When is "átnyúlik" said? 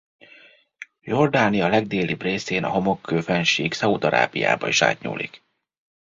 4.81-5.43